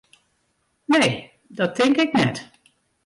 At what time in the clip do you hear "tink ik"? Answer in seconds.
1.75-2.11